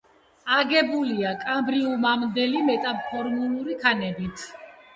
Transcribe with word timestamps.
აგებულია 0.55 1.33
კამბრიუმამდელი 1.43 2.65
მეტამორფული 2.73 3.81
ქანებით. 3.87 4.51